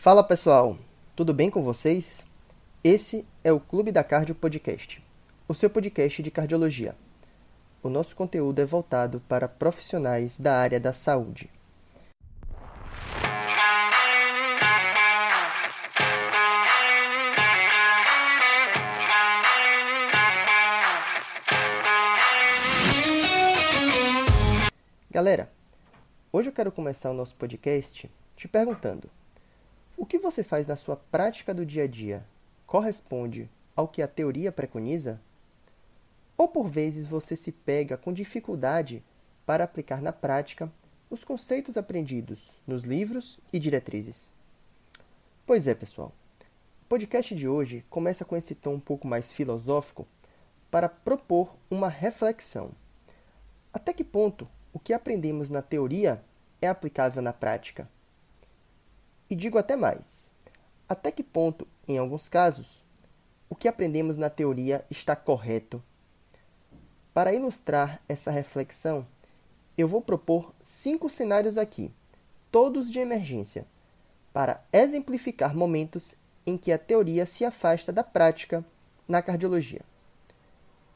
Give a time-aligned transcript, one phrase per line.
[0.00, 0.78] Fala pessoal,
[1.16, 2.24] tudo bem com vocês?
[2.84, 5.04] Esse é o Clube da Cardio Podcast,
[5.48, 6.94] o seu podcast de cardiologia.
[7.82, 11.50] O nosso conteúdo é voltado para profissionais da área da saúde.
[25.10, 25.50] Galera,
[26.32, 29.10] hoje eu quero começar o nosso podcast te perguntando:
[29.98, 32.24] o que você faz na sua prática do dia a dia
[32.64, 35.20] corresponde ao que a teoria preconiza?
[36.36, 39.02] Ou por vezes você se pega com dificuldade
[39.44, 40.70] para aplicar na prática
[41.10, 44.32] os conceitos aprendidos nos livros e diretrizes?
[45.44, 46.12] Pois é, pessoal.
[46.82, 50.06] O podcast de hoje começa com esse tom um pouco mais filosófico
[50.70, 52.70] para propor uma reflexão.
[53.72, 56.22] Até que ponto o que aprendemos na teoria
[56.62, 57.88] é aplicável na prática?
[59.30, 60.30] E digo até mais:
[60.88, 62.82] até que ponto, em alguns casos,
[63.48, 65.82] o que aprendemos na teoria está correto?
[67.12, 69.06] Para ilustrar essa reflexão,
[69.76, 71.92] eu vou propor cinco cenários aqui,
[72.50, 73.66] todos de emergência,
[74.32, 76.14] para exemplificar momentos
[76.46, 78.64] em que a teoria se afasta da prática
[79.06, 79.82] na cardiologia.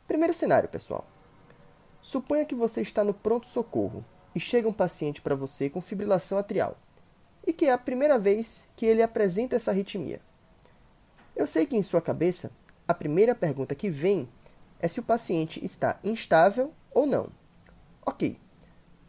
[0.07, 1.07] Primeiro cenário, pessoal.
[2.01, 4.05] Suponha que você está no pronto-socorro
[4.35, 6.77] e chega um paciente para você com fibrilação atrial
[7.47, 10.21] e que é a primeira vez que ele apresenta essa arritmia.
[11.35, 12.51] Eu sei que em sua cabeça,
[12.87, 14.29] a primeira pergunta que vem
[14.79, 17.29] é se o paciente está instável ou não.
[18.05, 18.37] Ok,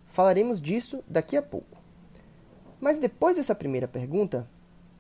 [0.08, 1.78] falaremos disso daqui a pouco.
[2.80, 4.48] Mas depois dessa primeira pergunta,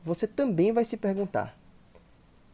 [0.02, 1.58] você também vai se perguntar: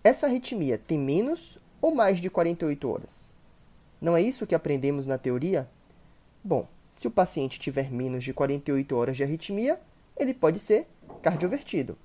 [0.04, 3.34] essa arritmia tem menos ou mais de 48 horas?
[4.02, 5.70] Não é isso que aprendemos na teoria?
[6.44, 9.80] Bom, se o paciente tiver menos de 48 horas de arritmia,
[10.20, 10.88] ele pode ser
[11.24, 11.98] cardiovertido.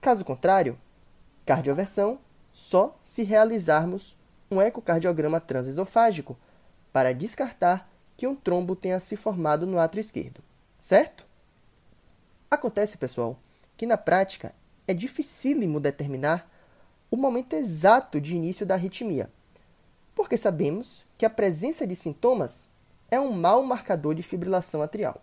[0.00, 0.78] Caso contrário,
[1.46, 2.18] cardioversão
[2.52, 4.16] só se realizarmos
[4.50, 6.36] um ecocardiograma transesofágico
[6.92, 10.42] para descartar que um trombo tenha se formado no átrio esquerdo,
[10.78, 11.24] certo?
[12.50, 13.38] Acontece, pessoal,
[13.76, 14.54] que na prática
[14.86, 16.50] é dificílimo determinar
[17.10, 19.30] o momento exato de início da arritmia,
[20.14, 22.68] porque sabemos que a presença de sintomas
[23.10, 25.22] é um mau marcador de fibrilação atrial.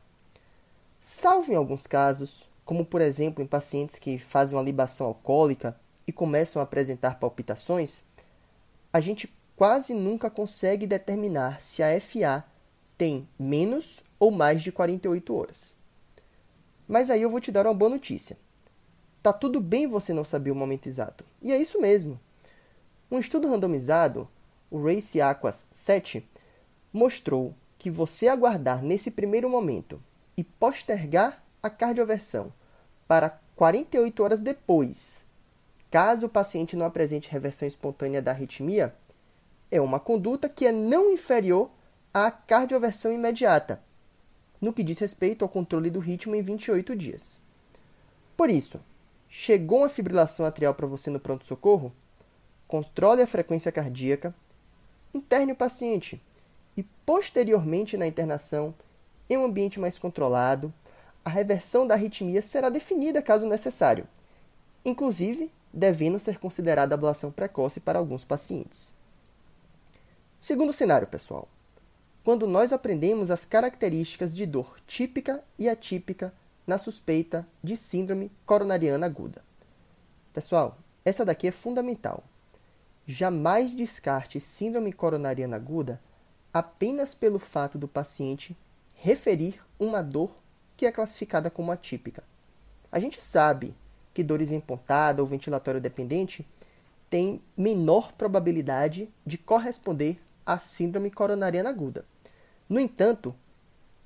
[1.08, 6.12] Salvo em alguns casos, como por exemplo em pacientes que fazem uma libação alcoólica e
[6.12, 8.04] começam a apresentar palpitações,
[8.92, 12.44] a gente quase nunca consegue determinar se a FA
[12.98, 15.76] tem menos ou mais de 48 horas.
[16.88, 18.36] Mas aí eu vou te dar uma boa notícia.
[19.22, 21.24] Tá tudo bem você não saber o momento exato.
[21.40, 22.20] E é isso mesmo.
[23.12, 24.28] Um estudo randomizado,
[24.72, 26.28] o Race Aquas 7,
[26.92, 30.02] mostrou que você aguardar nesse primeiro momento
[30.38, 32.52] e postergar a cardioversão
[33.08, 35.26] para 48 horas depois,
[35.90, 38.94] caso o paciente não apresente reversão espontânea da arritmia,
[39.72, 41.70] é uma conduta que é não inferior
[42.14, 43.82] à cardioversão imediata,
[44.60, 47.40] no que diz respeito ao controle do ritmo em 28 dias.
[48.36, 48.80] Por isso,
[49.30, 51.94] chegou uma fibrilação atrial para você no pronto-socorro?
[52.68, 54.34] Controle a frequência cardíaca,
[55.14, 56.22] interne o paciente
[56.76, 58.74] e, posteriormente na internação,
[59.30, 60.74] em um ambiente mais controlado,
[61.24, 64.08] a reversão da arritmia será definida caso necessário,
[64.84, 68.94] inclusive devendo ser considerada ablação precoce para alguns pacientes.
[70.40, 71.48] Segundo cenário, pessoal.
[72.24, 76.34] Quando nós aprendemos as características de dor típica e atípica
[76.66, 79.44] na suspeita de síndrome coronariana aguda.
[80.34, 82.24] Pessoal, essa daqui é fundamental.
[83.06, 86.02] Jamais descarte síndrome coronariana aguda
[86.54, 88.58] apenas pelo fato do paciente
[89.06, 90.36] referir uma dor
[90.76, 92.24] que é classificada como atípica.
[92.92, 93.76] A gente sabe
[94.16, 96.44] que dores em pontada ou ventilatório dependente
[97.08, 102.04] têm menor probabilidade de corresponder à síndrome coronariana aguda.
[102.68, 103.36] No entanto,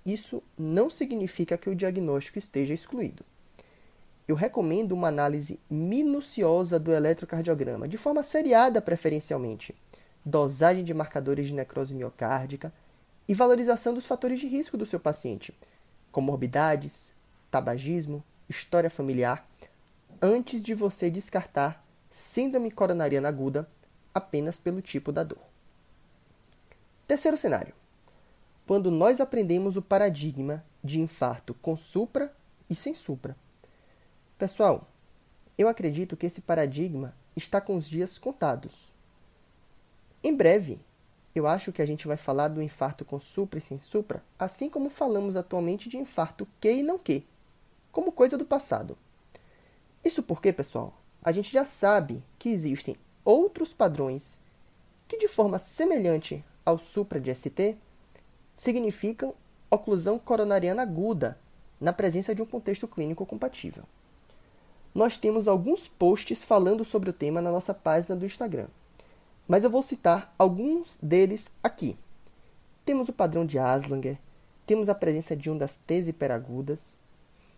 [0.06, 3.24] isso não significa que o diagnóstico esteja excluído.
[4.28, 9.74] Eu recomendo uma análise minuciosa do eletrocardiograma, de forma seriada preferencialmente,
[10.26, 12.74] dosagem de marcadores de necrose miocárdica,
[13.30, 15.56] e valorização dos fatores de risco do seu paciente,
[16.12, 17.14] comorbidades,
[17.52, 19.48] tabagismo, história familiar,
[20.20, 23.70] antes de você descartar síndrome coronariana aguda
[24.16, 25.44] apenas pelo tipo da dor.
[27.08, 27.76] Terceiro cenário.
[28.66, 32.34] Quando nós aprendemos o paradigma de infarto com supra
[32.68, 33.38] e sem supra.
[34.40, 34.90] Pessoal,
[35.56, 38.92] eu acredito que esse paradigma está com os dias contados.
[40.24, 40.80] Em breve,
[41.34, 44.70] eu acho que a gente vai falar do infarto com supra e sem supra, assim
[44.70, 47.24] como falamos atualmente de infarto Q e não Q,
[47.92, 48.98] como coisa do passado.
[50.04, 54.40] Isso porque, pessoal, a gente já sabe que existem outros padrões
[55.08, 57.78] que, de forma semelhante ao supra de ST,
[58.56, 59.34] significam
[59.70, 61.38] oclusão coronariana aguda
[61.80, 63.84] na presença de um contexto clínico compatível.
[64.94, 68.68] Nós temos alguns posts falando sobre o tema na nossa página do Instagram,
[69.50, 71.98] mas eu vou citar alguns deles aqui.
[72.86, 74.20] Temos o padrão de Aslanger,
[74.68, 76.96] temos a presença de ondas T hiperagudas,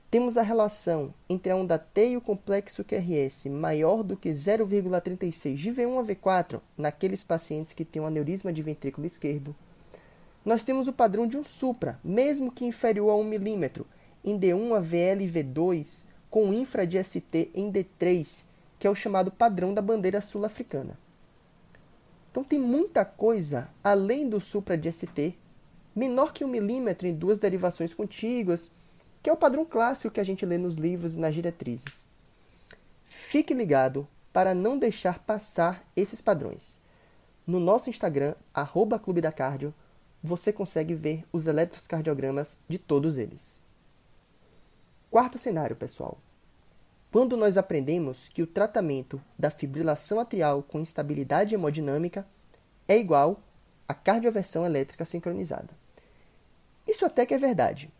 [0.10, 5.56] temos a relação entre a onda T e o complexo QRS maior do que 0,36
[5.56, 9.54] de V1 a V4 naqueles pacientes que têm um aneurisma de ventrículo esquerdo.
[10.46, 13.86] Nós temos o padrão de um supra, mesmo que inferior a 1 milímetro,
[14.24, 18.44] em D1 a VL e V2, com infra de ST em D3,
[18.80, 20.98] que é o chamado padrão da bandeira sul-africana.
[22.32, 25.38] Então tem muita coisa além do supra de ST,
[25.94, 28.72] menor que um milímetro em duas derivações contíguas,
[29.22, 32.08] que é o padrão clássico que a gente lê nos livros e nas diretrizes.
[33.04, 36.80] Fique ligado para não deixar passar esses padrões.
[37.46, 39.74] No nosso Instagram, arroba Clube da Cardio,
[40.24, 43.60] você consegue ver os eletrocardiogramas de todos eles.
[45.10, 46.18] Quarto cenário, pessoal.
[47.12, 52.26] Quando nós aprendemos que o tratamento da fibrilação atrial com instabilidade hemodinâmica
[52.88, 53.44] é igual
[53.86, 55.78] à cardioversão elétrica sincronizada.
[56.88, 57.92] Isso até que é verdade,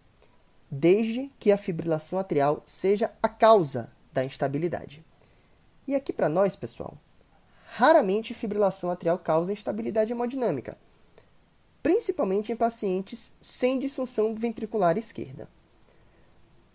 [0.70, 5.04] desde que a fibrilação atrial seja a causa da instabilidade.
[5.86, 6.98] E aqui para nós, pessoal,
[7.66, 10.78] raramente fibrilação atrial causa instabilidade hemodinâmica,
[11.84, 15.50] principalmente em pacientes sem disfunção ventricular esquerda.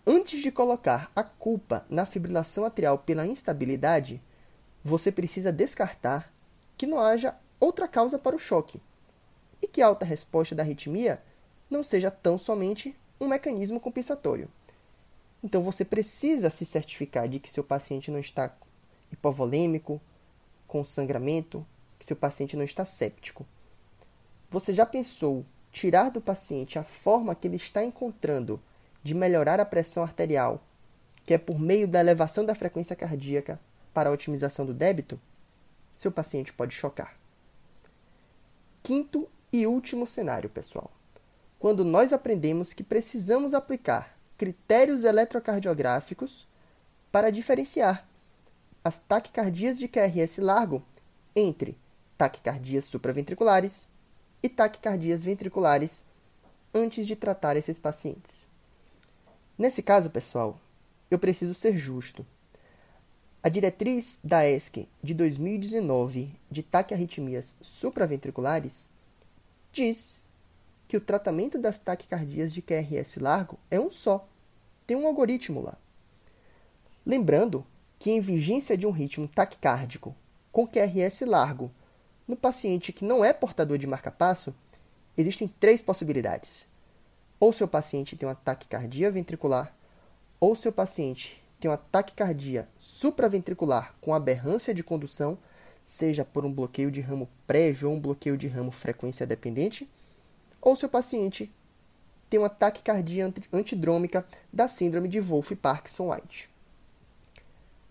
[0.09, 4.21] Antes de colocar a culpa na fibrilação atrial pela instabilidade,
[4.81, 6.31] você precisa descartar
[6.77, 8.79] que não haja outra causa para o choque
[9.61, 11.21] e que a alta resposta da arritmia
[11.69, 14.49] não seja tão somente um mecanismo compensatório.
[15.43, 18.55] Então você precisa se certificar de que seu paciente não está
[19.11, 19.99] hipovolêmico,
[20.65, 21.67] com sangramento,
[21.99, 23.45] que seu paciente não está séptico.
[24.49, 28.61] Você já pensou tirar do paciente a forma que ele está encontrando
[29.07, 30.61] de melhorar a pressão arterial,
[31.23, 33.59] que é por meio da elevação da frequência cardíaca
[33.93, 35.19] para a otimização do débito?
[35.95, 37.17] Seu paciente pode chocar.
[38.83, 40.91] Quinto e último cenário, pessoal
[41.59, 46.47] quando nós aprendemos que precisamos aplicar critérios eletrocardiográficos
[47.11, 48.07] para diferenciar
[48.83, 50.83] as taquicardias de QRS largo
[51.35, 51.77] entre
[52.17, 53.87] taquicardias supraventriculares
[54.41, 56.03] e taquicardias ventriculares
[56.73, 58.46] antes de tratar esses pacientes.
[59.57, 60.59] Nesse caso, pessoal,
[61.09, 62.23] eu preciso ser justo.
[63.41, 68.87] A diretriz da ESC de 2019 de taquiarritmias supraventriculares
[69.71, 70.21] diz
[70.87, 74.27] que o tratamento das taquicardias de QRS largo é um só.
[74.85, 75.75] Tem um algoritmo lá.
[77.05, 77.65] Lembrando
[77.97, 80.15] que em vigência de um ritmo taquicárdico
[80.51, 81.71] com QRS largo
[82.27, 84.53] no paciente que não é portador de marca-passo,
[85.17, 86.67] existem três possibilidades.
[87.39, 89.73] Ou seu paciente tem uma taquicardia ventricular,
[90.39, 95.37] ou seu paciente tem uma taquicardia supraventricular com aberrância de condução,
[95.85, 99.89] seja por um bloqueio de ramo prévio ou um bloqueio de ramo frequência dependente,
[100.61, 101.51] ou se o paciente
[102.29, 106.49] tem uma taquicardia antidrômica da síndrome de Wolff-Parkinson-White.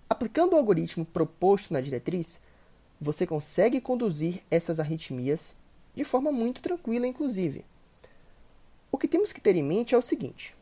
[0.09, 2.39] Aplicando o algoritmo proposto na diretriz,
[3.01, 5.55] você consegue conduzir essas arritmias
[5.95, 7.65] de forma muito tranquila, inclusive.
[8.97, 10.57] O que temos que ter em mente é o seguinte: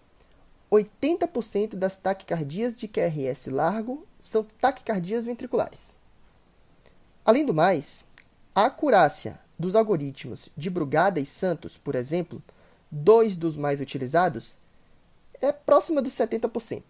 [0.69, 5.97] 80% das taquicardias de QRS largo são taquicardias ventriculares.
[7.25, 8.05] Além do mais,
[8.53, 12.43] a acurácia dos algoritmos de Brugada e Santos, por exemplo,
[12.91, 14.59] dois dos mais utilizados,
[15.41, 16.83] é próxima dos 70%.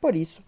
[0.00, 0.44] Por isso,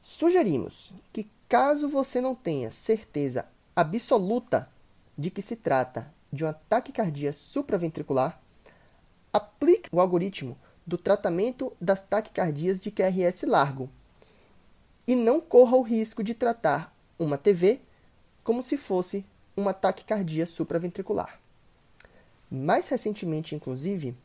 [0.00, 4.70] sugerimos que, caso você não tenha certeza absoluta
[5.18, 8.40] de que se trata de uma taquicardia supraventricular,
[9.38, 13.88] aplique o algoritmo do tratamento das taquicardias de QRS largo
[15.06, 17.80] e não corra o risco de tratar uma TV
[18.42, 19.24] como se fosse
[19.56, 21.40] uma taquicardia supraventricular.
[22.50, 24.16] Mais recentemente, inclusive,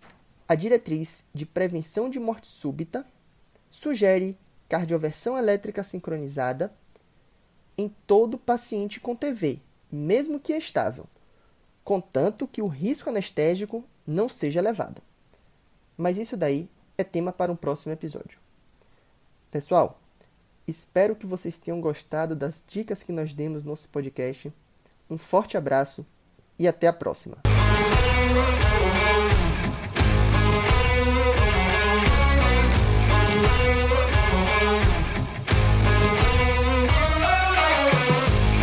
[0.47, 3.05] a diretriz de prevenção de morte súbita
[3.69, 6.73] sugere cardioversão elétrica sincronizada
[7.77, 9.59] em todo paciente com TV,
[9.91, 11.05] mesmo que estável,
[11.83, 15.01] contanto que o risco anestésico não seja elevado.
[15.97, 18.39] Mas isso daí é tema para um próximo episódio.
[19.51, 19.99] Pessoal,
[20.67, 24.51] espero que vocês tenham gostado das dicas que nós demos no nosso podcast
[25.09, 26.05] um forte abraço
[26.57, 27.52] e até a próxima!